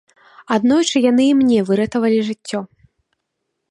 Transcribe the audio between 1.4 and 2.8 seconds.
мне выратавалі жыццё.